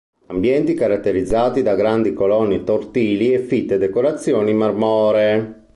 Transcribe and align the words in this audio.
Ambienti 0.29 0.73
caratterizzati 0.73 1.61
da 1.61 1.75
grandi 1.75 2.11
colonne 2.13 2.63
tortili 2.63 3.35
e 3.35 3.37
fitte 3.37 3.77
decorazioni 3.77 4.51
marmoree. 4.51 5.67